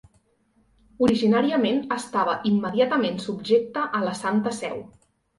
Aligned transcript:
Originàriament 1.07 1.83
estava 1.95 2.33
immediatament 2.51 3.19
subjecta 3.25 3.83
a 3.99 4.01
la 4.07 4.15
Santa 4.21 4.55
Seu. 4.61 4.81